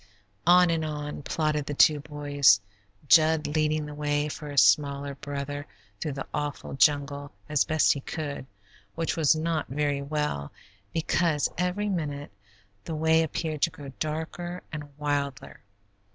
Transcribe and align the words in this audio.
On 0.47 0.71
and 0.71 0.83
on 0.83 1.21
plodded 1.21 1.67
the 1.67 1.75
two 1.75 1.99
boys, 1.99 2.59
Jud 3.07 3.45
leading 3.45 3.85
the 3.85 3.93
way 3.93 4.29
for 4.29 4.49
his 4.49 4.63
smaller 4.63 5.13
brother 5.13 5.67
through 5.99 6.13
the 6.13 6.25
awful 6.33 6.73
jungle 6.73 7.31
as 7.47 7.65
best 7.65 7.93
he 7.93 7.99
could, 7.99 8.47
which 8.95 9.15
was 9.15 9.35
not 9.35 9.67
very 9.67 10.01
well, 10.01 10.51
because 10.91 11.49
every 11.55 11.87
minute 11.87 12.31
the 12.83 12.95
way 12.95 13.21
appeared 13.21 13.61
to 13.61 13.69
grow 13.69 13.89
darker 13.99 14.63
and 14.71 14.85
wilder. 14.97 15.61